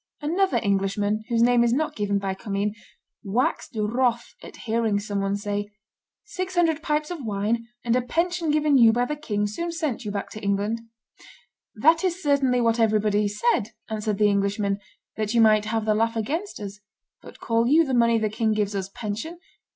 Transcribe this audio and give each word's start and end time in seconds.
Another 0.19 0.57
Englishman, 0.63 1.25
whose 1.29 1.43
name 1.43 1.63
is 1.63 1.73
not 1.73 1.95
given 1.95 2.17
by 2.17 2.33
Commynes, 2.33 2.75
waxed 3.23 3.75
wroth 3.75 4.33
at 4.41 4.55
hearing 4.65 4.99
some 4.99 5.21
one 5.21 5.35
say, 5.35 5.69
"Six 6.25 6.55
hundred 6.55 6.81
pipes 6.81 7.11
of 7.11 7.23
wine 7.23 7.67
and 7.85 7.95
a 7.95 8.01
pension 8.01 8.49
given 8.49 8.79
you 8.79 8.91
by 8.91 9.05
the 9.05 9.15
king 9.15 9.45
soon 9.45 9.71
sent 9.71 10.03
you 10.03 10.09
back 10.09 10.31
to 10.31 10.41
England." 10.41 10.81
"That 11.75 12.03
is 12.03 12.19
certainly 12.23 12.59
what 12.61 12.79
everybody 12.79 13.27
said," 13.27 13.73
answered 13.91 14.17
the 14.17 14.25
Englishman, 14.27 14.79
"that 15.17 15.35
you 15.35 15.39
might 15.41 15.65
have 15.65 15.85
the 15.85 15.93
laugh 15.93 16.15
against 16.15 16.59
us. 16.59 16.79
But 17.21 17.39
call 17.39 17.67
you 17.67 17.85
the 17.85 17.93
money 17.93 18.17
the 18.17 18.27
king 18.29 18.53
gives 18.53 18.73
us 18.75 18.89
pension? 18.95 19.37